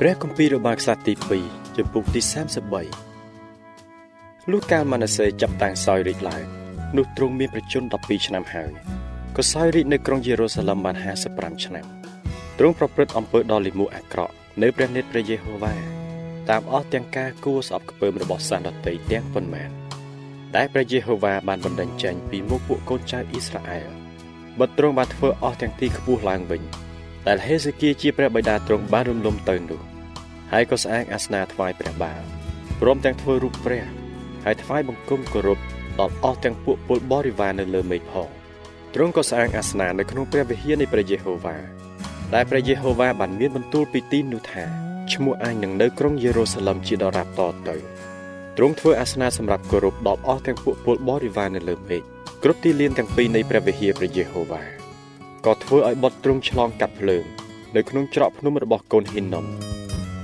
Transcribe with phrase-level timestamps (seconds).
[0.00, 1.14] ព្រះគម្ពីររបស់ខ្សត្រទី
[1.46, 2.20] 2ចំពុកទី
[3.16, 6.44] 33លុះកាលម៉ាណាសេចាប់តាំងសោយរាជឡើង
[6.96, 8.70] នោះទ្រង់មានប្រជជន12ឆ្នាំហើយ
[9.36, 10.96] ក៏សោយរាជនៅក្រុងយេរូសាឡឹមបាន
[11.30, 11.84] 55ឆ្នាំ
[12.58, 14.32] ទ្រង់ប្រព្រឹត្តអំពើដ៏លិមួអាក្រក់
[14.62, 15.74] នៅព្រះនេត្រព្រះយេហូវ៉ា
[16.50, 19.70] តាមអស់ទាំងការគួស្អប់ខ្ពើមរបស់សាសដតីទាំងប៉ុន្មាន
[20.56, 23.88] ដែលព្រះយេហូវ៉ាបានបណ្ដេញចេញពីមុខពួកកូនចៅអ៊ីស្រាអែល
[24.58, 26.62] បើទ្រង់បានធ្វើអស់ទាំងទីខ្ពស់ឡើងវិញ
[27.26, 29.80] ដែលហេសេគៀជាព្រះបិតាទ្រង់បានរំលំទៅនោះ
[30.52, 32.22] ហើយក៏ស្អាងអាសនាថ្វាយព្រះបាទ
[32.80, 33.84] ព្រមទាំងធ្វើរូបព្រះ
[34.44, 35.58] ហើយថ្វាយបង្គំគោរព
[36.00, 38.28] ដល់អស់ទាំងពួកពលបរិវារនៅលើមេឃផង
[38.94, 41.56] ទ្រង់ក៏ស្អាងអាសនានៅក្នុងព្រះវិហារនៃព្រះយេហូវ៉ា
[42.34, 44.64] ដែលព្រះយេហូវ៉ាបានមានបន្ទូលពីទីនោះថា
[45.12, 47.76] ឈ្មោះអញនឹងនៅក្រុងយេរូសាឡឹមជាដរាបតទៅ
[48.56, 52.02] ទ្រង់ធ្វើអាសនាសម្រាប់គោរពដល់អស់ទាំងពួកពលបរិវារនៅលើមេឃ
[52.42, 54.85] គ្រប់ទីលានទាំងពីរនៃព្រះវិហារព្រះយេហូវ៉ា
[55.46, 57.24] ក៏ធ្វើឲ្យបុតទ្រង់ឆ្លងកាត់ភ្លើង
[57.76, 59.44] នៅក្នុងច្រកភ្នំរបស់កូនហ៊ីនណុំ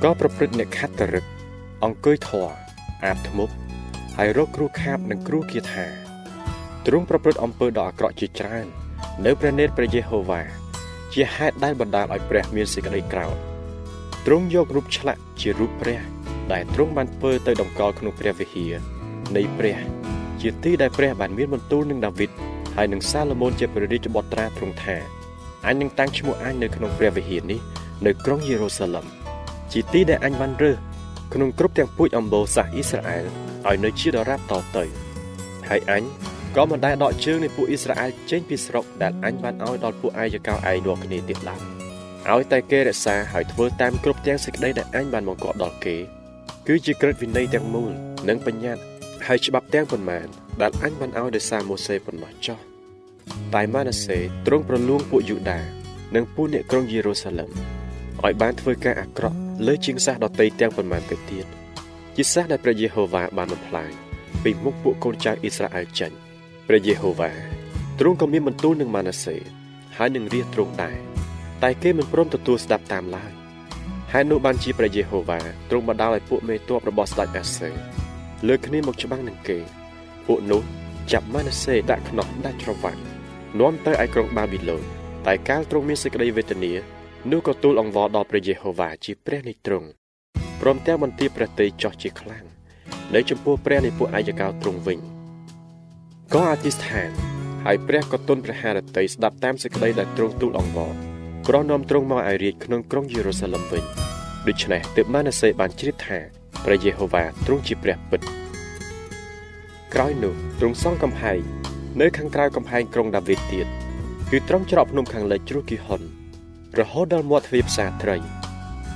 [0.03, 1.25] ក៏ប្រព្រឹត្តអ្នកខត្តរឹក
[1.85, 2.49] អង្គុយធរ
[3.05, 3.55] អាបធ្មប់
[4.17, 5.87] ហើយរកគ្រូខាបនិងគ្រូគាថា
[6.87, 8.67] ទ្រង់ប្រព្រឹត្តអំពើដ៏អាក្រក់ជាច្រើន
[9.25, 10.43] នៅព្រះនេត្រព្រះយេហូវ៉ា
[11.13, 13.37] ជាហេតុដែលបណ្ដាលឲ្យព្រះមានសេចក្តីក្រោធ
[14.27, 16.01] ទ្រង់យករូបឆ្លាក់ជារូបព្រះ
[16.53, 18.73] ដែលទ្រង់បានធ្វើទៅតម្កល់ក្នុងព្រះវិហារ
[19.37, 19.79] នៃព្រះ
[20.41, 22.31] ជាទីដែលព្រះបានមានបន្ទូលនឹងដាវីត
[22.77, 24.97] ហើយនឹងសាឡូមោនជាព្រះរាជបុត្រាទ្រង់ថា
[25.67, 27.61] អញនឹងតាំងឈ្មោះអញនៅក្នុងព្រះវិហារនេះ
[28.07, 29.07] នៅក្រុងយេរូសាឡឹម
[29.73, 30.77] ជាទីដែលអញបានរើស
[31.35, 33.25] ក្នុងគ្រប់ទាំងពូជអម្បូរសាសអ៊ីស្រាអែល
[33.67, 34.85] ឲ្យនៅជាដរាបតទៅ
[35.69, 36.03] ហើយអញ
[36.57, 41.61] ក៏មិនដែលដកជើងនៃពួកអ៊ីស្រាអែលចេញពីស្រុកដែលអញបានឲ្យដល់ពួកអាយកោឯងរាល់គ្នាទៀតឡើយ
[42.31, 45.97] ឲ្យតែគេរក្សាហើយធ្វើតាមគ្រប់ទាំងសេចក្តីដែលអញបានបង្គាប់ដល់គេ
[46.67, 47.91] គឺជាក្រឹតវិន័យទាំងមូល
[48.29, 48.83] និងបញ្ញត្តិ
[49.27, 50.27] ហើយច្បាប់ទាំងប៉ុន្មាន
[50.61, 52.59] ដែលអញបានឲ្យដោយសារម៉ូសេប៉ុណ្ណោះចុះ
[53.55, 55.61] តែម៉ាណាសេទ្រង់ប្រលួងពួកយូដា
[56.15, 57.51] និងពួកអ្នកក្រុងយេរូសាឡឹម
[58.25, 59.37] ឲ្យបានធ្វើការអាក្រក់
[59.67, 61.47] លើជាងសាសដតីទាំងប៉ុន្មានទៅទៀត
[62.17, 63.91] ជាសាសដែលព្រះយេហូវ៉ាបានបំផ្លាញ
[64.43, 66.13] ពីមុខពួកកូនចៅអ៊ីស្រាអែលចេញ
[66.69, 67.31] ព្រះយេហូវ៉ា
[67.99, 69.37] ទ្រង់ក៏មានបន្ទូលនឹងម៉ាណាសេ
[69.97, 70.97] ហើយនឹងរាជទ្រង់ដែរ
[71.63, 73.33] តែគេមិនព្រមទទួលស្ដាប់តាមឡើយ
[74.13, 77.71] ហើយនោះបានជាព្រះយេហូវ៉ាទ្រង់បណ្ដាលឲ្យពួកមេទ័ពរបស់ស្ដេចអាសេ
[78.49, 79.59] លើកគ្នាមកច្បាំងនឹងគេ
[80.27, 80.63] ពួកនោះ
[81.13, 83.01] ចាប់ម៉ាណាសេដាក់ខ្នោះដាច់ច្រវាក់
[83.61, 84.83] នាំទៅឯក្រុងបាប៊ីឡូន
[85.27, 86.73] តែកាលទ្រង់មានសេចក្តីវេទនា
[87.31, 89.89] នោះក៏ទូលអង្វរដល់ព្រះយេហូវ៉ាជាព្រះនៃទ្រង់
[90.61, 92.45] ព្រមទាំងបន្ទាបព្រះតីចោះជាខ្លាំង
[93.15, 94.99] នៅចំពោះព្រះនៃពួកអាយកោទ្រង់វិញ
[96.35, 97.11] ក៏អធិស្ឋាន
[97.65, 100.93] ហើយព្រះក៏ទុនព្រះハរតីស្ដាប់តាមសេចក្តីដែលទ្រង់ទូលអង្វរ
[101.49, 103.85] ប្រោះនាំទ្រង់មកឲ្យរាជក្នុងក្រុងយេរូសាឡឹមវិញ
[104.47, 106.19] ដូច្នេះទើបម៉ាណាសេបានជ្រាបថា
[106.65, 108.42] ព្រះយេហូវ៉ាទ្រង់ជាព្រះពិត
[109.97, 111.41] ក្រោយនោះទ្រង់សង់កំផែង
[112.01, 113.67] នៅខាងក្រៅកំផែងក្រុងដាវីតទៀត
[114.31, 116.01] គឺត្រង់ច្រកភ្នំខាងលិចជ្រោះគីហុន
[116.79, 118.17] រហូតដល់មាត់ទ្វារផ្សារត្រី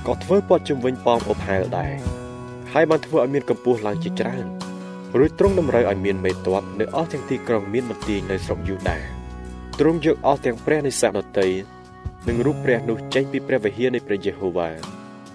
[0.07, 1.95] ក៏ធ្វើព័ទ្ធជុំវិញប៉មអបហែលដែរ
[2.73, 4.45] ហើយបានធ្វើឲ្យមានកម្ពស់ឡើងជាច្រើន
[5.17, 8.97] រួចទ្រង់តម្រូវឲ្យមានមេតបនៅអស់ទាំងទីក្រុងមានមន្ទីរនៅស្រុកយូដា
[9.79, 11.49] ទ្រង់យកអស់ទាំងព្រះនិស្សិតដតី
[12.27, 14.69] និងរូបព្រះនោះចេញពីព្រះវិហារនៃព្រះយេហូវ៉ា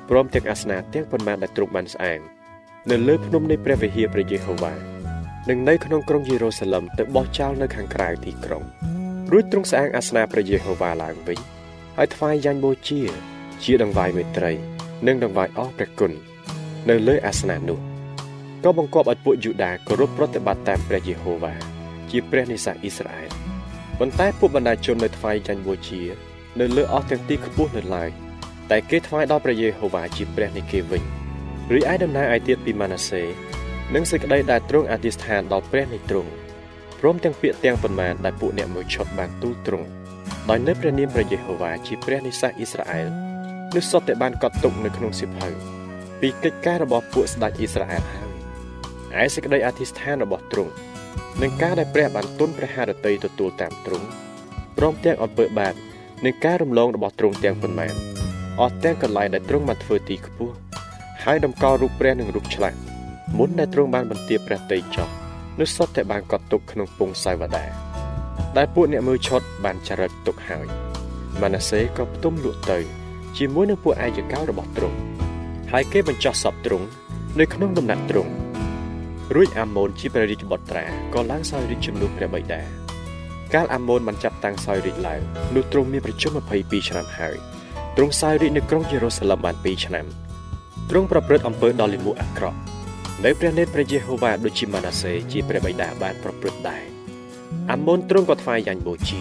[0.09, 2.21] ព្រមទាំងអាសនៈទាំងប៉ុន្មានដែលទ្រង់បានស្អាង
[2.91, 4.92] នៅលើភ្នំនៃព្រះវិហារព្រះយេហូវ៉ា
[5.51, 8.63] និងនៅក្នុងក្រុងយេរូសាឡឹមទៅបោះចោលនៅខាងក្រៅទីក្រុង
[9.33, 11.39] រួចទ្រង់ស្អាងអាសនៈព្រះយេហូវ៉ាឡើងវិញ
[11.97, 13.01] ហើយថ្វាយយ៉ាញ់បូជា
[13.63, 14.53] ជាដង្វាយមេត្រី
[15.07, 16.13] និងដង្វាយអស់ព្រះគុណ
[16.89, 17.79] នៅលើអាសនៈនោះ
[18.65, 21.55] ក៏បង្គាប់ឲ្យពួកយូដាគោរពប្រតិបត្តិតាមព្រះយេហូវ៉ា
[22.11, 23.31] ជាព្រះនៃសាសអ៊ីស្រាអែល
[23.99, 26.03] ប៉ុន្តែពួកបណ្ដាជននៅថ្វាយចាញ់បូជា
[26.61, 28.11] នៅលើអស់ទាំងទីខ្ពស់នៅឡើយ
[28.71, 31.03] តែគេថ្វាយដល់ព្រះយេហូវ៉ាជាព្រះនៃគេវិញ
[31.73, 33.23] រីឯដំណើរឯទៀតពីម៉ាណាសេ
[33.95, 36.31] និងសេចក្តីដែលទ្រង់អធិស្ឋានដល់ព្រះនៃទ្រង់
[37.01, 39.87] ព្រមទាំងពាក្យទាំងប៉ុន្មានដែលពួកអ្នកមួយឈុតបានទូលទ្រង់
[40.49, 43.09] ដោយនៅព្រះនាមព្រះយេហូវ៉ាជាព្រះនៃសាសអ៊ីស្រាអែល
[43.75, 45.49] នោះសុទ្ធតែបានកត់ទុកនៅក្នុងសៀវភៅ
[46.21, 50.73] ពីកិច្ចការរបស់ពួកស្ដេចអ៊ីស្រាអែលហើយឯសេចក្តីអធិស្ឋានរបស់ទ្រង់
[51.43, 54.07] និងការដែលព្រះបានទុនព្រះハរតីទទួលតាមទ្រង់
[54.77, 55.75] ព្រមទាំងអំពើបាប
[56.25, 57.95] និងការរំលងរបស់ទ្រង់ទាំងប៉ុន្មាន
[58.61, 60.55] អស់ទាំងកន្លែងដែលទ្រង់បានធ្វើទីខ្ពស់
[61.25, 62.79] ហើយតម្កល់រូបព្រះនិងរូបឆ្លាក់
[63.39, 65.09] មុនដែលទ្រង់បានបន្ទាបព្រះតីចុះ
[65.61, 67.65] នោះសុទ្ធតែបានកត់ទុកក្នុងពងសាវតា
[68.57, 70.67] ដែលពួកអ្នកមើលឆុតបានចរិតទុកហើយ
[71.41, 72.79] ម៉ាណាសេក៏ផ្ទុំលក់ទៅ
[73.39, 74.99] ជាមួយនឹងពួកអាយកោរបស់ទ្រង់
[75.73, 76.87] ហើយគេបញ្ចុះសពទ្រង់
[77.41, 78.33] នៅក្នុងដំណាក់ទ្រង់
[79.35, 80.85] រួចអាម៉ូនជាព្រះរាជបុត្រា
[81.15, 82.61] ក៏ឡើងសោយរាជជំនួសព្រះបិតា
[83.55, 85.21] កាលអាម៉ូនបានចាប់តាំងសោយរាជឡើង
[85.55, 87.37] នោះទ្រង់មានប្រជុំ22ឆ្នាំហើយ
[87.97, 90.07] ទ្រង់សោយរាជនៅក្រុងយេរូសាឡឹមបាន2ឆ្នាំ
[90.91, 92.59] ទ្រង់ប្រព្រឹត្តអំពើដ៏លិមួកអាក្រក់
[93.27, 96.85] នៅព្រះនេតព្រះយេហូវ៉ាដូចជាម៉ាណាសេជាព្រះបិតាបានប្រព្រឹត្តដែរ
[97.71, 99.21] អាម៉ូនទ្រង់ក៏ថ្វាយយ៉ាញ់បូជា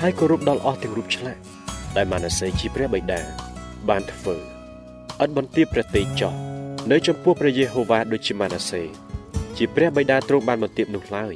[0.00, 1.40] ហើយគោរពដល់អស់ទាំងរូបឆ្លាក់
[1.96, 3.20] ដែលម៉ាណាសេជាព្រះបិតា
[3.88, 4.38] បានធ្វើឥ
[5.26, 6.32] តបន្ទាបព្រះទេចោះ
[6.90, 8.82] នៅចំពោះព្រះយេហូវ៉ាដូចជាម៉ាណាសេ
[9.56, 11.34] ជាព្រះបិតាទ្រង់បានបន្ទាបនោះឡើយ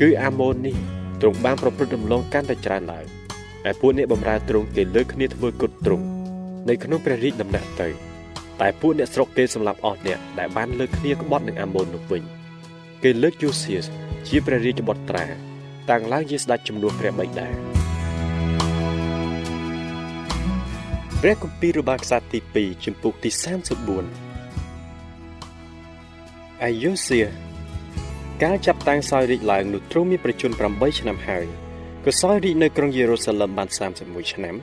[0.00, 0.76] គឺអាម៉ូននេះ
[1.20, 3.06] ទ្រង់បានប្រព្រឹត្តរំលងកាន់តែច្រើនឡើង
[3.70, 6.04] ឯពួកអ្នកបម្រើទ្រង់គេលើកគ្នាធ្វើគុតទ្រង់
[6.68, 8.09] នៅក្នុងព្រះរាជដំណាក់ទៅ
[8.60, 12.22] តែពួកអ្នកស្រុកគេសម្លាប់អស់អ្នកដែលបានលើកគ្នាក្បត់នឹងអាម៉ូននោះវិញ
[13.02, 13.84] គេលើកយូសៀស
[14.28, 15.24] ជាព្រះរាជបុត្រា
[15.90, 17.48] តាំងឡើងជាស្ដេចជំនួសព្រះបិតា
[21.22, 23.40] ព្រះគម្ពីររបស់ខ្សត្រទី2ជំពូកទី34
[26.64, 27.20] អាយុសៀ
[28.44, 31.46] ការចាប់តាំងសោយរាជឡើងនោះទ្រង់មានប្រជជន8ឆ្នាំហើយ
[32.04, 33.68] ក៏សោយរាជនៅក្រុងយេរូសាឡឹមបាន
[34.00, 34.54] 31ឆ្នាំ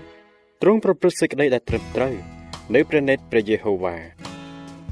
[0.61, 2.15] ទ្រង់ប្រព្រឹត្តសេចក្តីដែលត្រឹមត្រូវ
[2.75, 3.95] នៅព្រះនេតព្រះយេហូវ៉ា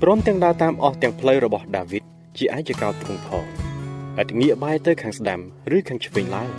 [0.02, 2.04] ព្រមទាំងដើរតាមអស់ទាំងផ្លូវរបស់ដាវីត
[2.38, 3.46] ជាអាយកោទ្រង់ផង
[4.20, 5.40] អត់ងាកបែរទៅខាងស្ដាំ
[5.76, 6.50] ឬខាងឆ្វេងឡើយ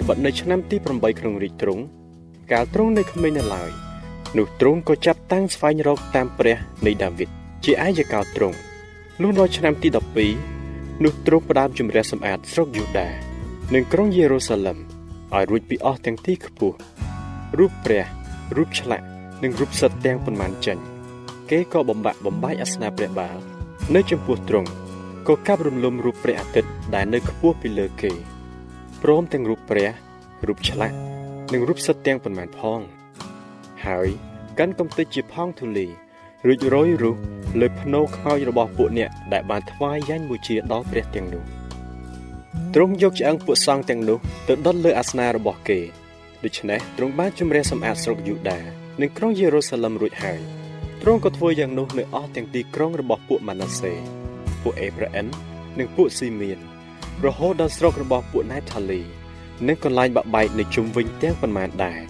[0.00, 1.82] ត្បិតនៅឆ្នាំទី8ក្នុងរាជទ្រង់
[2.52, 3.70] កាលទ្រង់នៅក្មេងនៅឡើយ
[4.38, 6.56] នោះទ្រង់ក៏ចាប់តាំងស្វែងរកតាមព្រះ
[6.86, 7.28] នៃដាវីត
[7.64, 8.56] ជាអាយកោទ្រង់
[9.22, 9.88] លុះដល់ឆ្នាំទី
[10.46, 13.08] 12នោះទ្រង់ផ្ដើមជំរះសម្អាតស្រុកយូដា
[13.74, 14.78] និងក្រុងយេរូសាឡឹម
[15.34, 16.76] ឲ្យរួចពីអស់ទាំងទីខ្ពស់
[17.58, 18.04] រូបព្រះ
[18.56, 19.06] រូបឆ្លាក់
[19.42, 20.78] និងរូបសិទ្ធទាំងប៉ុន្មានចេញ
[21.50, 23.36] គេក៏បំបាក់បំបាយអាសនៈព្រះបាល
[23.94, 24.68] នៅចំពោះទ្រង់
[25.28, 28.12] ក៏កាប់រំលំរូបព្រះអាទិត្យដែលនៅខ្ពស់ពីលើគេ
[29.02, 29.88] ព្រមទាំងរូបព្រះ
[30.46, 30.96] រូបឆ្លាក់
[31.52, 32.80] និងរូបសិទ្ធទាំងប៉ុន្មានផង
[33.86, 34.08] ហើយ
[34.58, 35.86] កាន់កំទេចជាផោងធូលី
[36.46, 37.16] រួចរយរុះ
[37.60, 41.42] លើភ្នោខ្មោចរបស់ពួកអ្នកដែលបានថ្វាយយ៉ាញ់បូជាដល់ព្រះទាំងនោះ
[42.74, 44.18] ទ្រង់យកឆ្អឹងពួកសង្ឃទាំងនោះ
[44.48, 45.80] ទៅដុតលើអាសនៈរបស់គេ
[46.44, 50.40] ដូច្នេះទ្រង់បានជំរះសម្អាតស្រុកយូដា និងក្រុងយេរូសាឡឹមរួចហើយ
[51.02, 53.92] ទ្រង់ក៏ធ្វើយ៉ាងនោះនៅអស់ទាំងទីក្រុងរបស់ពួកម៉ាណាសេ
[54.62, 55.26] ពួកអេប្រាអិន
[55.78, 56.58] និងពួកស៊ីមៀន
[57.24, 59.00] រហូតដល់ស្រុករបស់ពួកណៃថាលី
[59.66, 62.00] និងកន្លែងបាក់បែកនៅជុំវិញទាំងប៉ុន្មានដែរ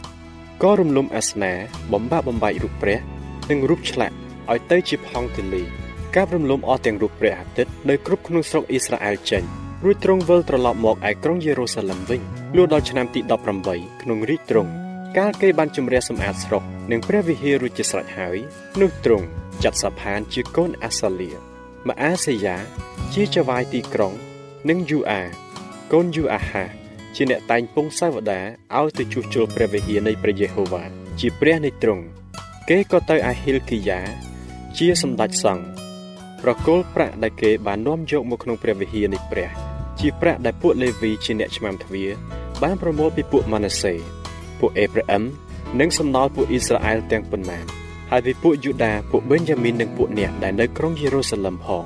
[0.63, 1.53] ក៏រំលំអាសនា
[1.93, 2.99] បំបាក់បំបែករូបព្រះ
[3.51, 4.15] និងរូបឆ្លាក់
[4.53, 5.63] ឲ្យទៅជាផង់ទលី
[6.17, 9.43] ការរំលំអស់ទាំងរូបព្រះអាទិត្យនៅគ្រប់ក្នុងស្រុកអ៊ីស្រាអែលចេញ
[9.85, 12.21] រួចទ្រង់វិលត្រឡប់មកឯក្រុងយេរូសាឡឹមវិញ
[12.57, 13.21] លុះដល់ឆ្នាំទី
[13.61, 14.86] 18ក្នុងរាជទ្រង់
[15.21, 18.37] កាលគេបានជំរះសម្អាតស្រុកនិងព្រះវិហាររួចជាស្រេចហើយ
[18.81, 19.27] នោះទ្រង់
[19.63, 21.31] ចាត់សាផានជាកូនអាសាលៀ
[21.89, 22.57] ម៉ាអាសេយ៉ា
[23.15, 24.13] ជាចៅវាយទីក្រុង
[24.69, 25.23] និងយូអា
[25.93, 26.65] កូនយូអាហា
[27.15, 28.41] ជាអ្នកតែងពងសាវតា
[28.79, 30.85] ឲ្យទៅជួសជុលព្រះវិហារនៃព្រះយេហូវ៉ា
[31.21, 32.05] ជាព្រះនៃទ្រង់
[32.69, 34.01] គេក៏ទៅអាហិលគីយ៉ា
[34.79, 35.65] ជាសម្ដេចសង្ឃ
[36.43, 39.51] ប្រគល់ប្រាក់ដែលគេបាននាំយកមកក្នុងព្រះវិហារនៃព្រះ
[40.01, 42.11] ជាប្រាក់ដែលពួកលេវីជាអ្នកឆ្មាំទ្វារ
[42.63, 43.95] បានប្រមូលពីពួកម៉ាណាសេ
[44.61, 45.23] ពួកអេប្រាអឹម
[45.81, 47.65] និងសំណល់ពួកអ៊ីស្រាអែលទាំងប៉ុន្មាន
[48.11, 51.85] ហើយពីពួកយូដាពួកបេនយ៉ាមីននិងពួកអ្នកដែលនៅក្រុងយេរូសាឡឹមផង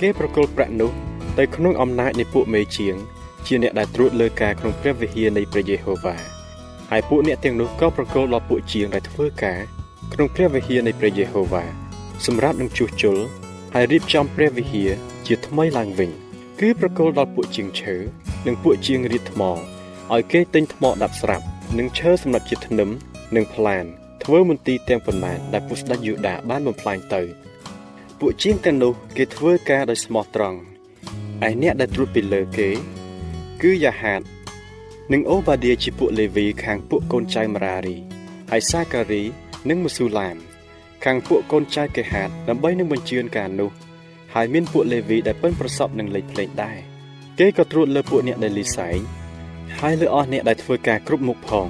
[0.00, 0.90] គេប្រគល់ប្រាក់នោះ
[1.38, 2.96] ទៅក្នុងអំណាចនៃពួកមេជាង
[3.46, 6.16] ជាអ្នកដែលត្រួតលើការក្នុងព្រះវិហារនៃព្រះយេហូវ៉ា
[6.90, 9.60] ហើយពួកអ្នកទាំងនោះក៏ប្រគល់ដល់ពួកជាងដែលធ្វើការ
[10.12, 11.64] ក្នុងព្រះវិហារនៃព្រះយេហូវ៉ា
[12.26, 13.16] សម្រាប់នឹងជួសជុល
[13.74, 14.90] ហើយរៀបចំព្រះវិហារ
[15.26, 16.10] ជាថ្មីឡើងវិញ
[16.60, 17.96] គឺប្រគល់ដល់ពួកជាងឈើ
[18.46, 21.44] និងពួកជាងរៀបថ្មឲ្យគេទិញថ្មដាប់ស្រាប់
[21.78, 22.90] និងឈើសម្រាប់ជាធ្នឹម
[23.36, 23.84] និងផ្លាន
[24.22, 27.22] ធ្វើមន្ទីរទាំងប៉ុន្មានដែលពួកស្ដេចយូដាបានបំផ្លាញទៅ
[28.20, 30.58] ពួកជាងទាំងនោះគេធ្វើការដោយស្មោះត្រង់
[31.48, 32.68] ឯអ្នកដែលត្រួតពីលើគេ
[33.62, 34.22] គឺយ៉ាហាត
[35.12, 37.96] និងអូបាឌៀជាពួកលេវីខាងពួកកូនចៅម៉ារារី
[38.50, 39.22] ហើយសាការី
[39.68, 40.36] និងមូស៊ូឡាម
[41.04, 43.70] ខាងពួកកូនចៅកេហាតដើម្បីនឹងបញ្ជឿនការនោះ
[44.34, 46.78] ហើយមានពួកលេវីដែលប៉ិនប្រសពនឹងលេខភ្លេងដែរ
[47.38, 49.19] គេក៏ត្រួតលើពួកអ្នកដែលលីសែង
[49.84, 51.68] ហើយលើអស់អ្នកដែលធ្វើការគ្រប់មុខផង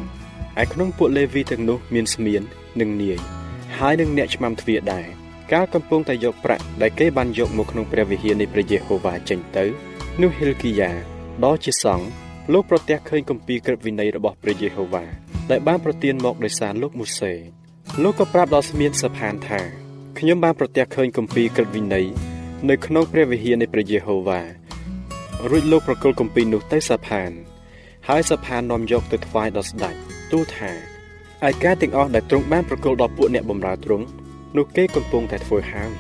[0.63, 2.43] ឯក្នុងពួកលេវីទាំងនោះមានស្មៀន
[2.81, 3.19] និងនាយ
[3.79, 5.07] ហើយនឹងអ្នកឆ្មាំទ្វារដែរ
[5.53, 9.65] កាលកំពុងតែយកប្រាក់ដែលគេបានយកមកក្នុងព្រះវិហារនៃព្រះយេហូវ៉ាចេញទៅ
[10.23, 10.91] នោះហិលគីយ៉ា
[11.45, 12.07] ដ៏ជាសង្ឃ
[12.53, 15.05] លោកប្រទះឃើញគម្ពីរក្រឹតវិន័យរបស់ព្រះយេហូវ៉ា
[15.51, 17.33] ដែលបានប្រទានមកដោយសារលោកមូសេ
[18.03, 19.61] លោកក៏ប្រាប់ដល់ស្មៀនសផានថា
[20.19, 22.07] ខ្ញុំបានប្រទះឃើញគម្ពីរក្រឹតវិន័យ
[22.69, 24.41] នៅក្នុងព្រះវិហារនៃព្រះយេហូវ៉ា
[25.51, 27.33] រួចលោកប្រគល់គម្ពីរនោះទៅសផាន
[28.09, 29.95] ហើយសផាននាំយកទៅថ្វាយដល់ស្ដេច
[30.33, 30.71] ទូលថា
[31.49, 34.05] ឯការទាំងអស់ដែលទ្រង់បានប្រគល់ដល់ពួកអ្នកបម្រើទ្រង់
[34.57, 35.91] នោះគេកំពុងតែធ្វើហើយ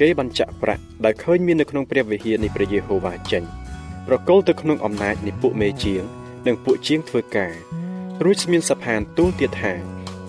[0.00, 3.42] គេបានចាក់ប្រាក់ដែលឃើញមាននៅក្នុងព្រះវិហារនៃព្រះយេហូវ៉ាចេញ
[4.06, 6.02] ប្រគល់ទៅក្នុងអំណាចនៃពួកមេជាង
[6.46, 7.52] និងពួកជាងធ្វើការ
[8.24, 9.72] រួចស្មានសផានទូលទៀតថា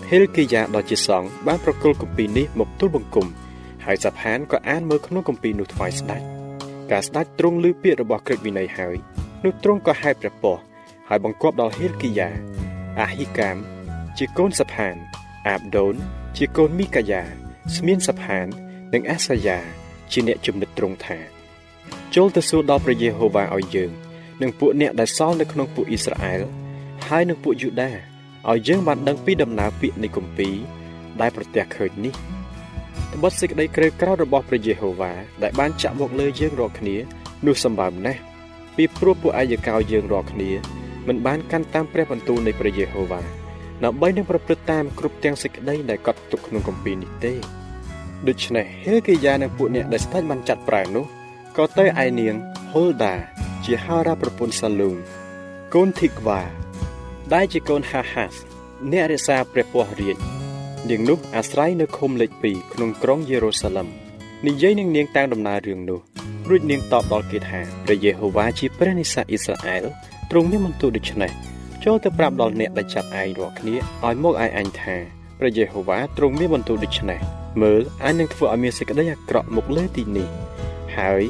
[0.10, 3.28] ហេលគីយ៉ាដ៏ជាសង្ឃបានប្រគល់គម្ពីរនេះមកទូលបង្គំ
[3.86, 6.22] ហើយសផានក៏អានមើលក្នុងគម្ពីរនោះថ្វាយស្ដេច
[6.92, 8.96] ការស្ដេចទ្រង់ឮពាក្យរបស់ក្រឹតវិន័យហើយ
[9.44, 10.67] នោះទ្រង់ក៏ហែកព្រះពស្ត្រ
[11.10, 12.30] ហើយបង្គាប់ដល់ហេលគីយ៉ា
[13.00, 13.58] អាហ៊ីកាម
[14.18, 14.96] ជាកូនសផាន
[15.48, 15.96] អាបដូន
[16.38, 17.24] ជាកូនមីកាយ៉ា
[17.76, 18.48] ស្មានសផាន
[18.94, 19.58] និងអាសាយ៉ា
[20.12, 21.18] ជាអ្នកជំនិតទ្រង់ថា
[22.16, 23.92] ចូលទៅសួរដល់ព្រះយេហូវ៉ាឲ្យយើង
[24.42, 26.42] និងពួកអ្នកដែលសល់នៅក្នុងពួកអ៊ីស្រាអែល
[27.08, 27.92] ហើយនឹងពួកយូដា
[28.50, 30.56] ឲ្យយើងបានដឹងពីដំណើរពាក្យនៃគម្ពីរ
[31.22, 32.14] ដែលប្រទះឃើញនេះ
[33.14, 35.12] ត្បិតសេចក្តីក្រើក្រោធរបស់ព្រះយេហូវ៉ា
[35.44, 36.96] ដែលបានចាក់មកលើយើងរាល់គ្នា
[37.46, 38.22] នោះសម្បើមណាស់
[38.76, 40.52] ពីព្រោះពួកអាយកោយើងរាល់គ្នា
[41.08, 43.22] មិនបានកាន់តាមព្រះបន្ទូលនៃព្រះយេហូវ៉ា
[43.84, 47.34] ដើម្បីនឹងប្រព្រឹត្តតាមគ្រប់ទាំងសេចក្តីដែលកត់ទុកក្នុងគម្ពីរនេះទេ
[48.28, 51.06] ដូច្នេះហេគីយ៉ានិងពួកអ្នកដែលស្ដេចបានចាត់ប្រើនោះ
[51.58, 52.36] ក៏ទៅឯនាង
[52.72, 53.16] ហុលដា
[53.66, 54.98] ជាហារ៉ាប្រពន្ធសាលូម
[55.74, 56.42] កូនធីក្វា
[57.34, 58.34] ដែលជាកូនហាហាស
[58.92, 60.18] អ្នករក្សាព្រះពស្ត្ររាជ
[60.90, 63.88] នាងនោះអាស្រ័យនៅឃុំលេខ2ក្នុងក្រុងយេរូសាឡឹម
[64.48, 66.00] និយាយនឹងនាងតាំងដំណើររឿងនោះ
[66.50, 69.86] រួចនាងតបដល់គេថាព្រះយេហូវ៉ាជាព្រះនិស្សអ៊ីស្រាអែល
[70.32, 71.32] ទ្រង់មានបន្ទូលដូច្នេះ
[71.84, 74.96] ចូលទៅប្រាប់ដល់អ្នកដែលចាត់ឯងរាល់គ្នាឲ្យមកឯអញថា
[75.40, 77.20] ព្រះយេហូវ៉ាទ្រង់មានបន្ទូលដូច្នេះ
[77.62, 80.28] មើលអញនឹងធ្វើឲ្យមានសេចក្តីអាក្រក់មកលើទីនេះ
[80.98, 81.24] ហើយ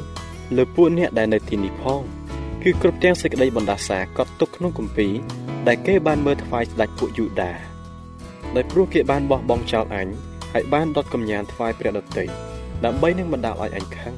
[0.57, 2.01] លើពួកអ្នកដែលនៅទីនេះផង
[2.63, 5.13] គឺគ្រប់ទាំងសេចក្តីបណ្ដាសាកត់ទុកក្នុងគម្ពីរ
[5.67, 7.51] ដែលគេបានមើលថ្វាយស្ដេចពួកយូដា
[8.55, 10.07] ដោយព្រោះគេបានបោះបង់ចោលអញ
[10.53, 12.25] ហើយបានដុតកំញានថ្វាយព្រះដតី
[12.85, 14.13] ដើម្បីនឹងបណ្ដាលឲ្យអញខឹង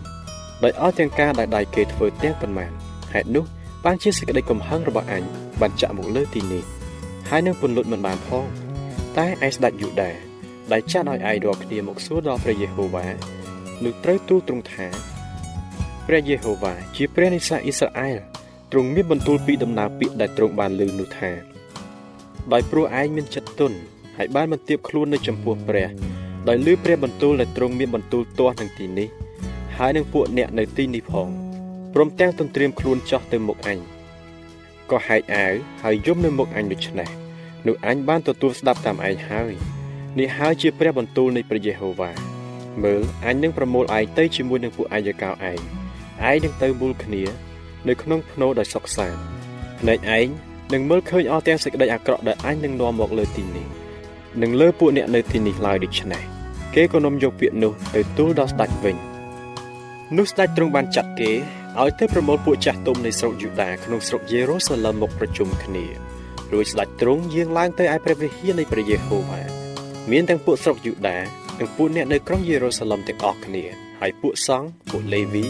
[0.64, 2.72] ដោយអស់ទាំងការដែលដៃគេធ្វើទាំងប៉ុន្មាន
[3.14, 3.46] ហេតុនោះ
[3.86, 5.24] បានជាសេចក្តីកំហឹងរបស់អញ
[5.62, 6.64] បានចាក់មកលើទីនេះ
[7.30, 8.46] ហើយនឹងពន្លត់មិនបានផង
[9.18, 10.12] តែឯស្ដេចយូដា
[10.72, 13.08] ដែលចាត់ឲ្យឯងរាល់គ្នាមកសួរដល់ព្រះយេហូវ៉ា
[13.84, 14.88] នឹងត្រូវទូលទ្រង់ថា
[16.08, 18.18] ព្រះយេហូវ៉ាជាព្រះនៃសាសអ៊ីស្រាអែល
[18.72, 21.32] ទ្រង់មានបន្ទូលពីដំណើរពាក្យដែលទ្រង់បានលើនោះថា
[22.52, 23.78] ដោយព្រោះឯងមានចិត្តទន់
[24.18, 25.90] ហើយបានបន្ទាបខ្លួននៅចំពោះព្រះ
[26.48, 29.08] ដោយលើព្រះបន្ទូលដែលទ្រង់មានបន្ទូលទាស់នឹងទីនេះ
[29.78, 31.49] ហើយនឹងពួកអ្នកនៅទីនេះផង
[32.02, 33.80] ព្រមទាំងទន្ទ្រាមខ្លួនចោះទៅមុខអញ
[34.92, 35.54] ក៏ហែកអាវ
[35.84, 37.10] ហើយយំនៅមុខអញដូច្នេះ
[37.68, 39.54] នោះអញបានទទួលស្ដាប់តាមឯងហើយ
[40.20, 42.12] នេះហើយជាព្រះបន្ទូលនៃព្រះយេហូវ៉ា
[42.84, 47.24] មើលអញនឹងប្រមូលឯងទៅជាមួយនឹងពួកអាយកោឯងឯងនឹងទៅមូលគ្នា
[47.88, 49.22] នៅក្នុងភ្នោដោយសុខសាន្ត
[49.80, 50.28] ភ្នែកឯង
[50.74, 53.68] នឹងមើលឃើញអស់ទាំងសេចក្តីអាក្រក់ដែលអញនឹងនាំមកលើទីនេះ
[54.42, 56.24] នឹងលើពួកអ្នកនៅទីនេះឡើយដូច្នេះ
[56.76, 58.96] គេក៏នាំយកពាក្យនោះទៅទូលដល់ស្ដេចវិញ
[60.18, 61.32] នោះស្ដេចទ្រង់បានចាត់គេ
[61.78, 65.86] ឲ្យទៅប្រមូលពួកចាស់ទុំនៃស្រុកយូដាក្នុងស្រុកយេរូសាឡឹមមកប្រជុំគ្នា
[66.54, 69.42] រួចស្ដេចទ្រង់យាងឡើងទៅឯព្រះវិហារនៃព្រះយេហូវ៉ា
[70.12, 71.18] មានទាំងពួកស្រុកយូដា
[71.60, 73.64] និងពួកអ្នកនៅក្រុងយេរូសាឡឹមទាំងអស់គ្នា
[74.00, 75.46] ហើយពួកសង្ឃពួកលេវី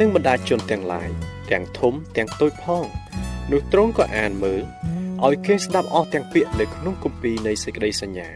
[0.00, 1.08] និងបណ្ដាជនទាំងឡាយ
[1.50, 2.84] ទាំងធំទាំងតូចផង
[3.50, 4.62] នោះទ្រង់ក៏អានមើល
[5.26, 8.28] ឲ្យគេស្ដាប់អស់ទាំងពាក្យនៅក្នុងគម្ពីរនៃសេចក្តីសញ្ញា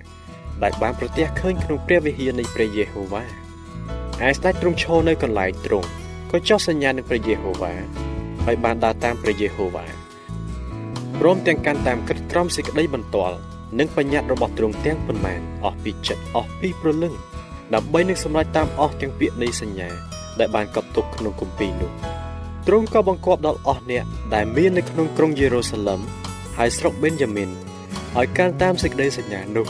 [0.62, 3.25] ដែលបានប្រទះឃើញក្នុងព្រះវិហារនៃព្រះយេហូវ៉ា
[4.26, 5.88] ឯស្ដេចទ្រង់ឈរនៅកន្លែងទ្រង់
[6.37, 7.73] ក៏ចោះសញ្ញានឹងព្រះយេហូវ៉ា
[8.45, 9.87] ហើយបានដើរតាមព្រះយេហូវ៉ា
[11.21, 13.37] ព្រមទាំងកាន់តាមកិត្តក្រមសេចក្តីបន្ទាល់
[13.79, 17.14] និងបញ្ញត្តិរបស់ទ្រង់ទាំងប៉ុន្មានអស់ពីចិត្តអស់ពីព្រលឹង
[17.75, 19.88] ដើម្បីនឹងសម្រេចតាមអស់ទាំងពាក្យនៃសញ្ញា
[20.38, 21.91] ដែលបានកត់ទុកក្នុងគម្ពីរនោះ
[22.67, 26.00] ទ្រង់ក៏បង្គាប់ដល់អស់អ្នកដែលមាននៅក្នុងក្រុងយេរូសាឡឹម
[26.59, 27.50] ហើយស្រុកបេនយ៉ាមីន
[28.19, 29.67] ឲ្យកាន់តាមសេចក្តីសញ្ញានោះ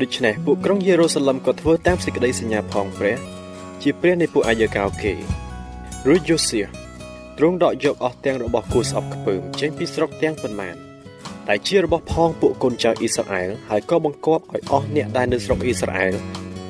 [0.00, 3.16] ដូច្នេះពួកក្រុងយេរូសាឡឹមក៏ធ្វើតាមសេចក្តីសញ្ញាផងព្រះ
[3.82, 5.14] ជាព្រះនៃពួកអាយកោគេ
[6.06, 6.60] រួចយូសៀ
[7.38, 10.76] ទ្រង់ដកយកអស់ទាំងរបស់គូស្អប់ខ្ពើមចេញពីស្រុកទាំងប៉ុន្មាន
[11.48, 16.14] ដែលជារបស់ផងពួកកូនចៅអ៊ីស្រាអែលហើយក៏បង្គាប់ឲ្យអស់អ្នកដែលនៅស្រុកអ៊ីស្រាអែល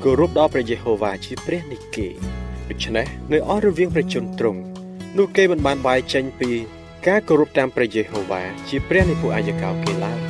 [0.03, 2.07] គោរពដល់ព្រះយេហូវ៉ាជាព្រះនេះគេ
[2.69, 4.61] ដូច្នេះនៅអស់រវាងប្រជាជនទ្រង់
[5.19, 6.51] នោះគេមិនបានវាយចេញពី
[7.07, 10.30] ការគោរពតាមព្រះយេហូវ៉ាជាព្រះនៃពួកអាយកោគេឡើយ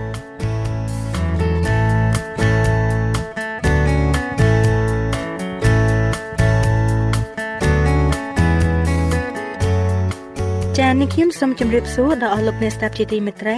[10.99, 13.57] នេះខ្ញុំសូមជម្រាបសួរដល់អស់លោកអ្នកស្ដាប់ជាទីមេត្រី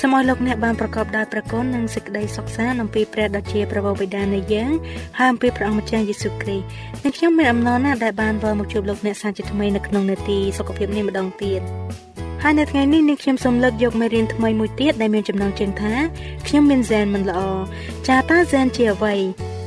[0.00, 4.70] សូមឲ្យលោកអ្នកបានប្រកបដោយព្រះគុណនិងសេចក្តីសុខសាន្តអំពីព្រះដ៏ជាព្រះបិតានៃយើង
[5.18, 11.60] ហើយអំពីព្រះអង្គម្ចាស់យេស៊ូវគ្រីស្ទនិងខ្ញុំមានអំណរណាស់ដែលបានវិលមកជួបលោកអ្នកសាជាថ្មីនៅក្នុងនាទីសុខភាពនេះម្ដងទៀត
[12.42, 15.94] ហើយនៅថ្ងៃនេះនាងខ្ញុំសូមលើកយកមេរៀនថ្មីមួយទៀតដែលមានចំណងជើងថា
[16.46, 17.40] ខ្ញុំមានហ្សែនមិនល្អ
[18.08, 19.14] ចាតើហ្សែនជាអ្វី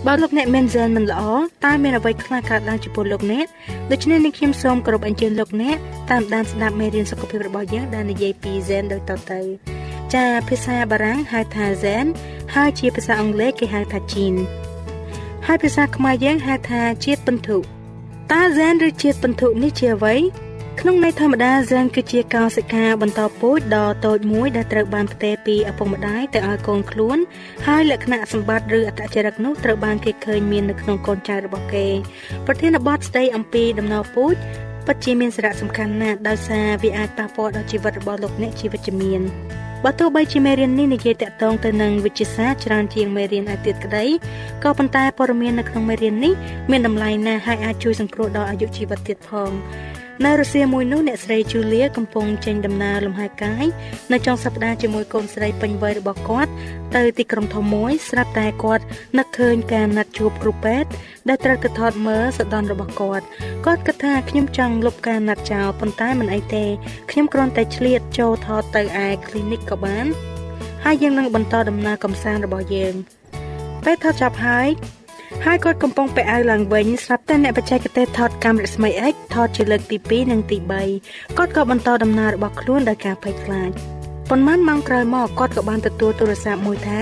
[0.08, 1.22] បើលោកអ្នកមានហ្សែនមិនល្អ
[1.66, 3.46] តើមានអ្វីខ្លះកើតឡើងចំពោះលោកអ្នក
[3.92, 5.78] ដូច្នេះនេះខ្ញុំសូមគោរពអញ្ជើញលោកអ្នក
[6.12, 9.40] តាមដានស្ដាប់មេរៀនសុខភាពរបស់យើងដែលនិយាយពីហ្សែនដូចតទៅ
[10.14, 12.06] ចាភាសាបារាំងហៅថាហ្សែន
[12.56, 14.36] ហើយជាភាសាអង់គ្លេសគេហៅថាជីន
[15.48, 17.58] ហើយភាសាខ្មែរយើងហៅថាជាតិពិន្ទុ
[18.32, 20.16] តើហ្សែនឬជាតិពិន្ទុនេះជាអ្វី
[20.80, 27.18] ក្នុងន័យធម្មតាហ្សែនគឺជាកោសិកាបន្តពូជដ៏តូចមួយដែលត្រូវបានផ្ទេរពីឪពុកម្ដាយទៅឲ្យកូនខ្លួន
[27.68, 31.88] ហើយលក្ខណៈសម្បត្តិឬអត្តចរិតនោះត្រូវបានគេឃើញមាននៅក្នុងកូនចៅរបស់គេ
[32.46, 34.36] ប្រធានបទស្ដីអំពីដំណពូជ
[34.86, 39.22] ពិតជាមានសារៈសំខាន់ណាស់ដោយសារវាអាចប៉ះពាល់ដល់ជីវិតរបស់លោកអ្នកជាវិជ្ជមាន
[39.84, 44.06] បើទោះបីជាមេរៀននេះនិយាយតាក់ទងទៅនឹងវិទ្យាសាស្ត្រច្រើនជាងមេរៀនឯទៀតក្តី
[44.64, 46.34] ក៏ប៉ុន្តែព័ត៌មាននៅក្នុងមេរៀននេះ
[46.72, 49.52] មានតម្លៃណាស់ហើយអាចជួយសង្គ្រោះដល់អាយុជីវិតទៀតផង
[50.22, 53.66] នៅរុស្ស៊ីមួយនោះអ្នកស្រី Julia កំពុងចេញដំណើរលំហែកាយ
[54.12, 56.52] នៅចុងសប្តាហ៍ជាមួយកូនស្រីពេញវ័យរបស់គាត់
[56.96, 58.84] ទៅទីក្រុងធំមួយស្រាប់តែគាត់
[59.18, 60.90] នឹកឃើញការណាត់ជួបគ្រូពេទ្យ
[61.28, 63.26] ដែលត្រូវទៅថតមើលសដនរបស់គាត់
[63.66, 66.66] គាត់គិតថាខ្ញុំចង់លុបការណាត់ចោលប៉ុន្តែមិនអីទេ
[67.12, 70.06] ខ្ញុំគ្រាន់តែឆ្លៀតចូលថតទៅឯ clinic ក៏បាន
[70.84, 72.94] ហើយយើងនឹងបន្តដំណើរកំសាន្តរបស់យើង
[73.86, 74.68] ពេលថតចប់ហើយ
[75.46, 80.58] ហើយគាត់កំពុងពាក់អាវឡើងវិញស្រាប់តែអ្នកបច្ចេកទេសថតកាំរស្មី X ថតជាលើកទី2និងទី
[80.98, 83.72] 3គាត់ក៏បន្តដំណើររបស់ខ្លួនដោយការភ័យខ្លាច
[84.30, 87.00] ប៉ុន្មានម៉ោងក្រោយមកគាត់ក៏បានទទួលទូរស័ព្ទមួយថា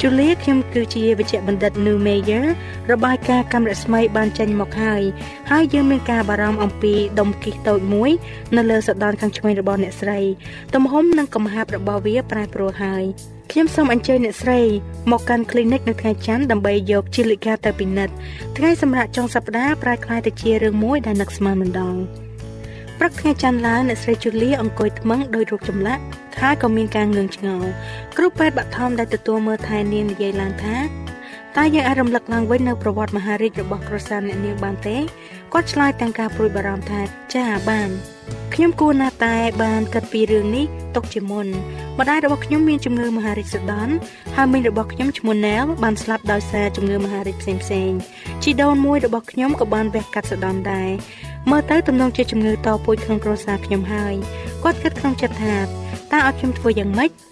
[0.00, 2.46] Julia ខ្ញុំគឺជាវិជ្ជបណ្ឌិត New Mayer
[2.92, 5.02] របាយការណ៍កាំរស្មីបានចេញមកហើយ
[5.50, 8.10] ហើយយើងមានការបារម្ភអំពីដុំគិះតូចមួយ
[8.56, 10.20] នៅលើសដនខាងឆ្វេងរបស់អ្នកស្រី
[10.74, 13.04] ទំហំនិងកម្ហាប់របស់វាប្រែប្រួលហើយ
[13.54, 14.60] ខ្ញុំសូមអញ្ជើញអ្នកស្រី
[15.10, 18.14] មកកាន់ clinic នៅថ្ងៃច័ន្ទដើម្បីយកជាលិកាទៅពិនិត្យ
[18.56, 22.00] ថ្ងៃសម្រាប់ចុងសប្តាហ៍ប្រែក្លាយទៅជារឿងមួយដែលនឹកស្មានមិនដល់
[22.98, 26.02] ព្រឹកថ្ងៃច័ន្ទឡើងអ្នកស្រីជូលីអង្គុយថ្មឹងដោយរូបចម្លាក់
[26.40, 27.68] ហើយក៏មានការងឿងឆ្ងល់
[28.16, 30.76] គ្រូពេទ្យបឋមដែលទទួលមើលថែនាងនិយាយឡើងថា
[31.56, 34.96] តើយើងអាចរំលឹកឡើងវិញនៅប្រវត្តិមហារាជរបស់គ្រួសារអ្នកនាងបានទេ
[35.52, 37.00] គាត់ឆ្លើយទាំងការព្រួយបារម្ភថា
[37.34, 37.90] ចាបាន
[38.54, 41.46] ខ្ញុំគួរណាស់តែបានគិតពីរឿងនេះទុកជាមុន
[41.98, 43.92] ម្ដាយរបស់ខ្ញុំមានជំងឺមហារីកសដន់
[44.36, 47.90] ហើយមីងរបស់ខ្ញុំឈ្មោះណែលបានស្លាប់ដោយសារជំងឺមហារីកផ្សេងផ្សេង
[48.42, 50.90] ជីដូនមួយរបស់ខ្ញុំក៏បានវះកាត់សដន់ដែរ
[51.50, 54.14] មើលទៅទំនងជាជំងឺតពូជក្នុងគ្រួសារខ្ញុំហើយ
[54.62, 57.31] គាត់គិតក្នុងចិត្តថាតើឲ្យខ្ញុំធ្វើយ៉ាងម៉េចកូ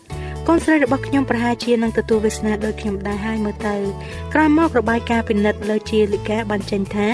[0.57, 3.77] នស្រីរបស់ខ្ញុំប្រហែលជានឹងទទួលវាសនាដូចខ្ញុំដែរហើយមើលទៅ
[4.35, 7.09] ក្រោយមករបាយការណ៍ពិនិត្យលើជាលិកាបានចេញថា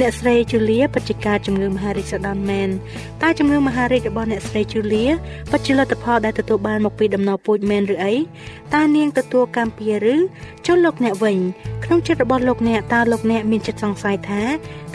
[0.00, 2.68] អ្នកស្រីជូលៀពិតជាការជំងឺមហារីកសដនមែន
[3.22, 5.04] តែជំងឺមហារីករបស់អ្នកស្រីជូលៀ
[5.50, 8.14] ពិតជាលទ្ធផលដែលទទួលបានមកពីដំណពូជមែនឬអី
[8.74, 10.14] តើនាងទទួលកម្មពីឬ
[10.66, 11.38] ចុះលោកអ្នកវិញ
[11.84, 14.42] ក្នុងចិត្តរបស់លោកអ្នកតើលោកអ្នកមានចិត្តសង្ស័យថា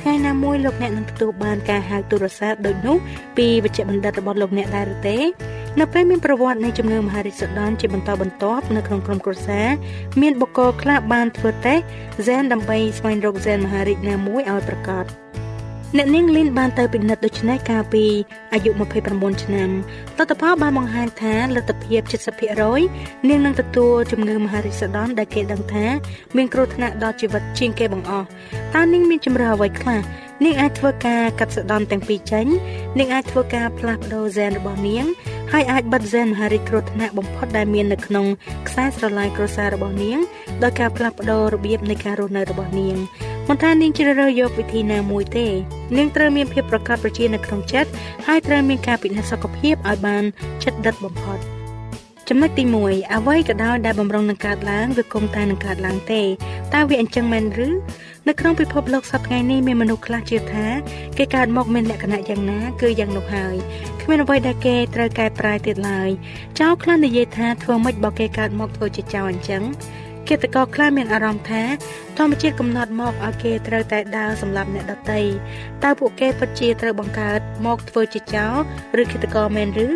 [0.01, 2.97] ថ្ងៃណាមួយលោកអ្នកនឹងទទួលបានការហៅទូរស័ព្ទដូចនោះ
[3.37, 5.17] ពីវិជ្ជបណ្ឌិតរបស់លោកអ្នកដែរឬទេ
[5.79, 9.67] នៅពេលមានប្រវត្តិនៃជំងឺមហារីកសូដនជាបន្តបន្ទាប់នៅក្នុងក្រុមគ្រួសារ
[10.21, 11.83] មានបុគ្គលខ្លះបានធ្វើតេស្ត
[12.19, 15.05] ហ្សែនដើម្បីស្វែងរកហ្សែនមហារីកណាមួយឲ្យប្រកប
[15.97, 18.05] អ្នកនាងលីនបានទៅពិនិត្យដូចនេះកាលពី
[18.53, 18.71] អាយុ
[19.07, 19.69] 29ឆ្នាំ
[20.17, 22.01] លទ្ធផលបានបង្ហាញថាលទ្ធភាព
[22.65, 25.85] 70%នាងនឹងទទួលជំងឺមហារីកសូដនដែលគេដឹងថា
[26.35, 28.27] មានគ្រោះថ្នាក់ដល់ជីវិតជាងគេបង្អស់
[28.75, 30.01] តើនាងមានជំរឿអ្វីខ្លះ
[30.45, 32.45] នាងអាចធ្វើការកាត់សដនទាំងពីរចេញ
[32.99, 35.05] នាងអាចធ្វើការផ្លាស់ប្ដូរហ្សែនរបស់នាង
[35.51, 38.25] ហើយអាចបិទហ្សែនមហារីកគ្រោះថ្នាក់បំផុតដែលមាននៅក្នុង
[38.67, 40.19] ខ្សែស្រឡាយគ្រួសាររបស់នាង
[40.63, 42.95] ដោយការផ្លាស់ប្ដូររបៀបនៃការរស់នៅរបស់នាង
[43.49, 45.47] មិនថានាងជ្រើសរើសយកវិធីណាមួយទេ
[45.97, 47.89] នាងត្រូវមានភាពប្រកបប្រជានៅក្នុងចិត្ត
[48.27, 50.23] ហើយត្រូវមានការពិនិត្យសុខភាពឲ្យបាន
[50.63, 51.39] ជិតដិតបំផុត
[52.29, 56.21] ចំណុចទី1អ្វីក៏ដោយដែលបំរុងនឹងកើតឡើងវាគង់តែនឹងកើតឡើងទេ
[56.73, 57.69] តើវាអញ្ចឹងមែនឬ
[58.27, 60.65] នៅក្នុងពិភពលោកសប្តាហ៍នេះមានមនុស្សខ្លះជឿថា
[61.17, 63.55] គេកើតមកមានលក្ខណៈយ៉ាងណាគឺយ៉ាងនោះហើយ
[64.03, 66.09] គ្មានអ្វីដែលគេត្រូវកែប្រែទៀតឡើយ
[66.59, 69.63] ចៅខ្លះនិយាយថាធ្វើម៉េចបើគេកើតមកធ្វើជាចៅអញ្ចឹង
[70.29, 71.63] គិតកោខ្លះមានអារម្មណ៍ថា
[72.17, 75.21] ធម្មជាតិកំណត់មកឲ្យគេត្រូវតែដើរសម្រាប់អ្នកដតី
[75.83, 78.47] តើពួកគេពិតជាត្រូវបង្កើតមកធ្វើជាចោ
[78.97, 79.87] រឬគិតកោមែនឬ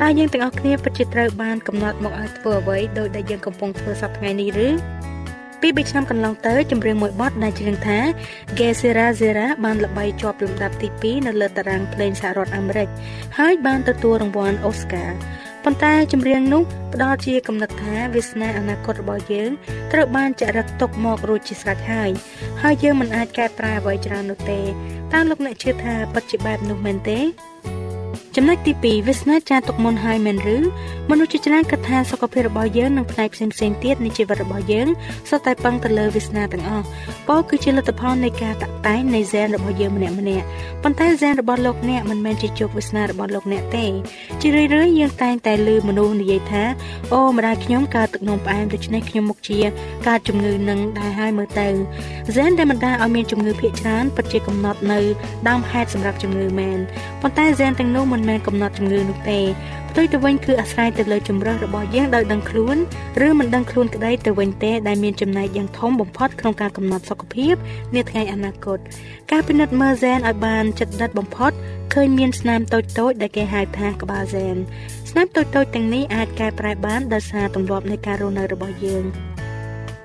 [0.00, 4.68] តើយើងទាំងអស់គ្នាពិតជាត្រូវបានកំណត់មកឲ្យធ្វើអ្វីដោយដែលយើងកំពុងធ្វើសប្តាហ៍ថ្ងៃនេះឬ
[5.64, 7.98] ពី3ឆ្នាំកន្លងទៅចម្រៀងមួយបទដែលច្រៀងថា
[8.58, 12.88] Gezera Zera បានល្បីជាប់លំដាប់ទី2នៅលើតារាងភ្លេងសហរដ្ឋអាមេរិក
[13.38, 15.08] ហើយបានទទួលរង្វាន់ Oscar
[15.64, 16.62] ប៉ុន្តែចម្រៀងនោះ
[16.94, 19.50] ផ្ដល់ជាកំណត់ថាវាសនាអនាគតរបស់យើង
[19.92, 22.10] ត្រូវបានចាក់រឹកទុកមករួចជាស្រេចហើយ
[22.62, 24.60] ហើយយើងមិនអាចកែប្រែអ្វីច្រើននោះទេ
[25.12, 27.18] តើលោកអ្នកជឿថាពិតជាបែបនោះមែនទេ
[28.38, 30.58] ចំណុចទី2វាសនាចាទុកមុនហើយមែនឬ
[31.10, 34.88] មនុស្សជាច្រើនគិតថាសុខភាពរបស់យើងនិងផ្នែកផ្សេងផ្សេងទៀតនៃជីវិតរបស់យើង
[35.28, 36.86] សុទ្ធតែពឹងទៅលើវាសនាទាំងអស់
[37.28, 40.44] ពោលគឺជាលទ្ធផលនៃការតាក់តែងនៃហ្សែនរបស់យើងម្នាក់ម្នាក់
[40.82, 43.86] ប៉ុន្តែហ្សែនរបស់លោកអ្នកមិនមែនជាជោគវាសនារបស់លោកអ្នកទេ
[44.40, 46.64] ជារឿយៗយើងតែងតែឮមនុស្សនិយាយថា
[47.12, 49.58] អូម្ដាយខ្ញុំកើតទឹកនោមផ្អែមដូច្នេះខ្ញុំមុខជា
[50.08, 51.68] កើតជំងឺនឹងដែរហើយមើលទៅ
[52.28, 55.00] ហ្សែនដែលបណ្ដាលឲ្យមានជំងឺភាគច្រើនពិតជាកំណត់នៅ
[55.48, 56.78] ដើមហេតុសម្រាប់ជំងឺមែន
[57.22, 59.40] ប៉ុន្តែហ្សែនទាំងនោះមិនមែនកំណត់ជំងឺនោះទេ
[59.90, 62.76] ផ្ទុយទៅវិញគឺអាស្រ័យទៅលើជំរើសរបស់យើងដោយដឹងខ្លួន
[63.26, 67.54] ឬមិនដឹងខ្លួនក្តីទៅវិញទេដែលមានចំណែកយ៉ាងធំបំផុតក្នុងការកំណត់សុខភាព
[67.94, 68.78] នាថ្ងៃអនាគត
[69.32, 71.52] ការពិនិត្យមើលហ្សែនឲ្យបានជិតដិតបំផុត
[71.94, 74.56] ឃើញមានស្នាមតូចៗដែលគេហៅថាក្បាលហ្សែន
[75.10, 79.33] ស្នាមតូចៗទាំងនេះអាចកែប្រែបានដោយសារទម្លាប់នៃការរស់នៅរបស់យើង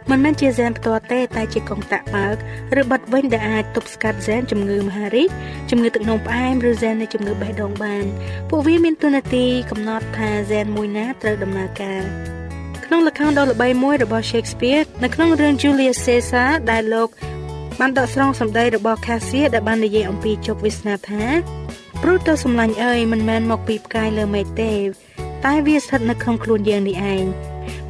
[0.09, 2.35] មិនមែនជាហ្សែនផ្ទាល់ទេតែជាកុងតាក់បើក
[2.79, 5.29] ឬបិទវិញដែលអាចទប់ស្កាត់ហ្សែនជំងឺមហារីក
[5.69, 8.05] ជំងឺទឹកនោមផ្អែមឬហ្សែននៃជំងឺបេះដូងបាន
[8.49, 12.01] ពួកវាមានទូនាទីកំណត់ថាហ្សែនមួយណាត្រូវដំណើរការ
[12.85, 17.09] ក្នុងល្ខោនដ៏ល្បីមួយរបស់ Shakespeare នៅក្នុងរឿង Julius Caesar ដែលលោក
[17.79, 21.23] បានដកស្រង់សម្ដីរបស់ Cassius ដែលបាននិយាយអំពីជោគវាសនាថា
[22.01, 24.73] ព្រោះទៅសម្លាញ់អើយមិនមែនមកពីផ្កាយលើមេឃទេ
[25.45, 27.23] តែវាស្ថិតនៅក្នុងខ្លួនយើងនេះឯង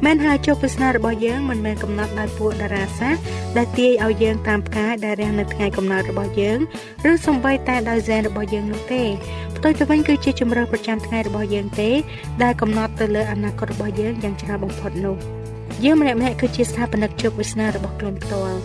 [0.04, 3.22] មែនហើយជោគវាសនារបស់យើងមិនមែនកំណត់ដោយពួកតារាសាស្ត្រ
[3.56, 6.58] ដែលទាយឲ្យយើងតាមផ្កាយដែលរះនៅថ្ងៃកំណើតរបស់យើង
[7.10, 9.02] ឬសំបីតែដោយហ្សែនរបស់យើងនោះទេ
[9.56, 11.90] ផ្ទុយទៅវិញគឺជាជំរើសប្រចាំថ្ងៃរបស់យើងទេ
[12.42, 15.16] ដែលកំណត់ទៅលើអនាគតរបស់យើងយ៉ាងច្រើនបំផុតនោះ
[15.84, 18.58] យើងម្នាក់ម្នាក់គឺជាស្ថាបនិកជោគវាសនារបស់ខ្លួនផ្ទាល់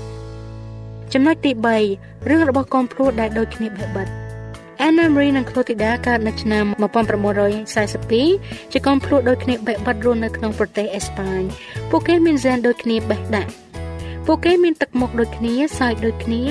[1.13, 1.51] ចំណុចទី
[1.91, 4.24] 3រឿងរបស់កូនភ្លោះដែលដូចគ្នាបេះបិទ
[4.87, 6.65] Anna Marie និង Clotilda កើតនៅឆ្នាំ
[7.49, 11.41] 1942ជាកូនភ្លោះដូចគ្នាបេះបិទរស់នៅក្នុងប្រទេសអេស្ប៉ាញ
[11.89, 13.51] ពួកគេមានហ្សែនដូចគ្នាបេះដាក់
[14.25, 16.41] ពួកគេមានទឹកមុខដូចគ្នាសើចដូចគ្នា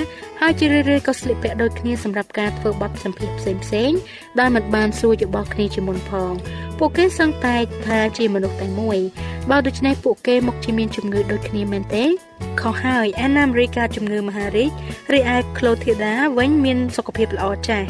[0.41, 3.91] ហើយជារឿយៗក៏ស្លៀកពាក់ដូចគ្នាសម្រាប់ការធ្វើបទសម្ភាសន៍ផ្សេងផ្សេង
[4.39, 6.31] ដែលមិនបានសួរយោបល់គ្នាជាមុនផង
[6.79, 8.99] ពួកគេសង្កេតថាជាមនុស្សតែមួយ
[9.49, 12.05] បើដូច្នេះពួកគេមកជាមានជំងឺដូចគ្នាមែនទេ
[12.61, 14.71] ខុសហើយ Anna Marie កើតជំងឺមហារីក
[15.13, 17.87] រីឯ Clotilda វិញមានសុខភាពល្អចាស់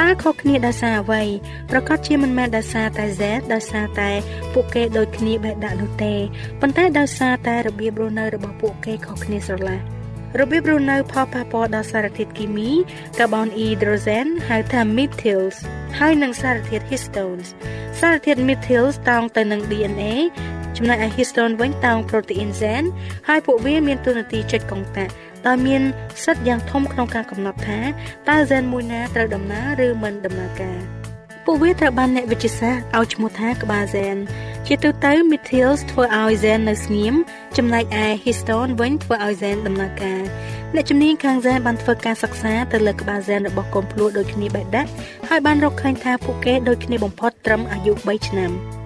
[0.00, 1.22] តើខុសគ្នាដោយសារអ្វី
[1.70, 3.22] ប្រកាសជាមិនមែនដោយសារតែ Z
[3.54, 4.10] ដោយសារតែ
[4.52, 6.14] ពួកគេដូចគ្នាបេះដាក់នោះទេ
[6.60, 9.78] ប៉ុន្តែដោយសារតែរបៀបរស់នៅរបស់ពួកគេខុសគ្នាស្រឡះ
[10.40, 12.70] របៀបរស់នៅផលប៉ះពាល់ដល់សារធាតុគីមី
[13.18, 15.56] កាបូនអ៊ីដ្រូសែនហៅថា methyls
[15.98, 17.46] ហើយនិងសារធាតុ histones
[18.00, 20.14] សារធាតុ methyls តោងទៅនឹង DNA
[20.76, 22.84] ចំណែកឯ histone វិញតោង protein zen
[23.28, 25.12] ហើយពួកវាមានតួនាទីចុចកុងតាក់
[25.46, 25.82] ដោយមាន
[26.24, 27.80] សិទ្ធិយ៉ាងធំក្នុងការកំណត់ថា
[28.28, 30.78] តើ gen មួយណាត្រូវដំណើរឬមិនដំណើរការ
[31.44, 34.16] ពួកវាត្រូវបានអ្នកវិទ្យាសាស្ត្រឲ្យឈ្មោះថាក្បាល gen
[34.66, 37.14] ជាទូទៅ methyls ធ្វើឲ្យ gen នៅស្ងៀម
[37.56, 40.22] ចំណែកឯ histone វិញធ្វើឲ្យ gen ដំណើរការ
[40.74, 44.90] អ្នកជំនាញខាង gen បានធ្វើការសិក្សាទៅលើក្បាល gen របស់កូនភ្លោះដូចគ្នាបេះដាក់
[45.28, 48.52] ហើយបានរកឃើញថាពួកគេដូចគ្នាបំផុតត្រឹមអាយុ3ឆ្នាំ។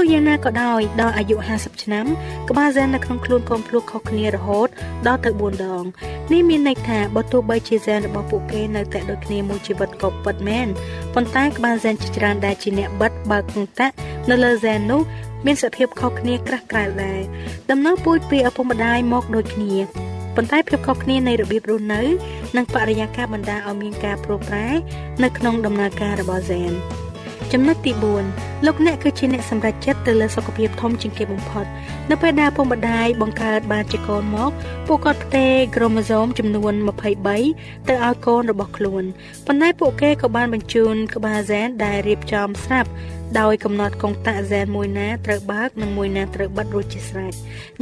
[0.00, 2.06] ទោះយ៉ាងណាក៏ដោយដល់អាយុ50ឆ្នាំ
[2.50, 4.68] ក្បាលហ្សែននៅក្នុងខ្លួនកូនភ្លោះខុសគ្នារហូត
[5.06, 5.84] ដល់ទៅ4ដង
[6.32, 10.66] នេះមានន័យថាបើទោះបីជាហ្សែនរបស់ពួកគេនៅតែដូចគ្នាមួយជីវិតក៏ពិតមែន
[11.14, 13.94] ប៉ុន្តែក្បាលហ្សែនជាច្រើនដែលជាអ្នកបិទបើកកង្តាក់
[14.30, 15.00] នៅលើហ្សែននោះ
[15.46, 17.20] មានសភាពខុសគ្នាក្រាស់ក្រៅដែរ
[17.70, 19.74] ដំណើរពួយពីឪពុកម្ដាយមកដូចគ្នា
[20.36, 22.02] ប៉ុន្តែភាពខុសគ្នានៃរបៀបរស់នៅ
[22.56, 24.74] និងបរិយាកាសបណ្ដាលឲ្យមានការប្រែប្រួល
[25.22, 26.72] នៅក្នុងដំណើរការរបស់ហ្សែន
[27.52, 27.92] ចំណុចទី
[28.28, 31.64] 4លោកអ្នកគឺជាអ្នកសម្រេចចិត្តទៅលើសុខភាពធំជាងគេបំផុត
[32.10, 34.50] នៅពេលដែលពុកម្ដាយបង្កើតបានជាកូនមក
[34.86, 36.72] ពួកគាត់ផ្ទេរក្រូម៉ូសូមចំនួន
[37.30, 39.04] 23ទៅឲ្យកូនរបស់ខ្លួន
[39.46, 42.90] ប៉ុន្តែពួកគេក៏បានបញ្ជូនក្បាលហ្សែនដែលរៀបចំស្រាប់
[43.40, 47.32] ដោយកំណត់កុងតាក់ហ្សែនមួយណាត្រូវបើកនិងមួយណាត្រូវបិទរួចជាស្រេច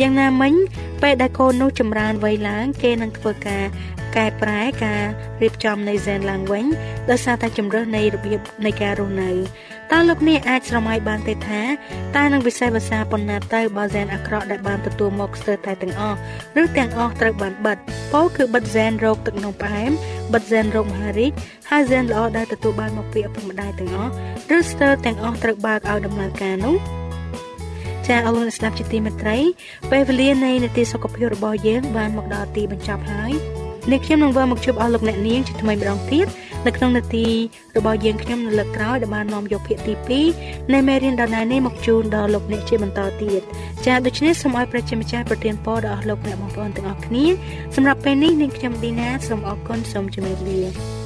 [0.00, 0.52] យ៉ាងណាមិញ
[1.02, 3.64] ពេលដែលកូននោះចម្រើនវ័យឡើង គេនឹងធ្វើការ
[4.16, 5.02] កែប្រែការ
[5.42, 6.64] រៀបចំនៃហ្សែនឡើងវិញ
[7.10, 9.30] ដោយសារតែជំរើសនៃរបៀបនៃការរស់នៅ
[9.92, 11.62] តើលោកអ្នកអាចស្រមៃបានទេថា
[12.16, 16.18] តើនឹងវិសេសភាសាប៉ុណ្ណាទៅបើហ្សែនអាក្រក់ដែលបានទទួលមកស្ទើរតែទាំងអស់
[16.62, 17.78] ឬទាំងអស់ត្រូវបានបិទ
[18.12, 19.90] ពោលគឺបិទហ្សែនរោគទឹកនំផ្អែម
[20.32, 21.32] បិទហ្សែនរោគមហារីក
[21.70, 24.12] ហើយហ្សែនល្អដែលទទួលបានមកពីឪពុកម្ដាយទាំងអស់
[24.56, 26.76] ឬស្ទើរទាំងអស់ត្រូវបើកឲ្យដំណើរការនោះ
[28.06, 29.36] ចាអរលោកអ្នកស្ដាប់ជាទីមេត្រី
[29.90, 33.32] ពេលវេលានៃនីតិសុខភាពរបស់យើងបានមកដល់ទីបញ្ចប់ហើយ
[33.92, 36.26] នេះខ្ញុំនឹងវិលមកជួបអស់លោកអ្នកនាងជាថ្មីម្ដងទៀត
[36.66, 37.26] នៅក្នុងនាទី
[37.76, 43.40] របស់យើងខ្ញុំនៅលើកក្រោយដែលបាននាំយកភាគទី2នៃមេរៀនដដែលនេះមកជូនដល់លោកអ្នកជាបន្តទៀត
[43.86, 47.24] ចា៎ដូច្នេះសូមឲ្យប្រជាម្ចាស់ប្រទានពរដល់អស់លោកអ្នកបងប្អូនទាំងអស់គ្នា
[47.74, 51.05] សម្រាប់ពេលនេះនាងខ្ញុំឌីណាសូមអរគុណសូមជម្រាបលា